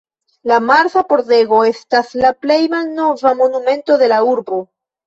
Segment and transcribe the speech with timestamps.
[0.51, 4.67] La Marsa Pordego estas la plej malnova monumento de la urbo.